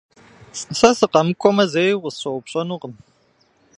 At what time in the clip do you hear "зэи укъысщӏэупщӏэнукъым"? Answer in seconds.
1.71-2.93